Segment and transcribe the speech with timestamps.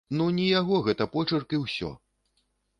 [0.19, 1.95] Ну, не яго гэта почырк і ўсё!